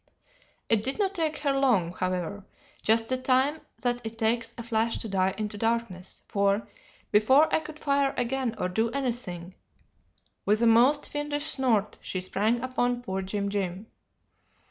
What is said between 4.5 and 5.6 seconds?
a flash to die into